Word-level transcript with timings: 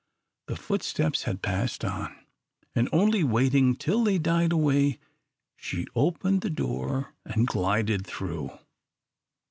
The 0.47 0.55
footsteps 0.55 1.25
had 1.25 1.43
passed 1.43 1.85
on, 1.85 2.25
and 2.73 2.89
only 2.91 3.23
waiting 3.23 3.75
till 3.75 4.03
they 4.03 4.17
died 4.17 4.51
away, 4.51 4.97
she 5.55 5.85
opened 5.93 6.41
the 6.41 6.49
door 6.49 7.13
and 7.23 7.45
glided 7.45 8.07
through. 8.07 8.49